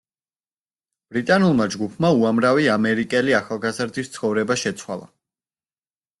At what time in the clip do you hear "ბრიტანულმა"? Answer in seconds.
1.11-1.67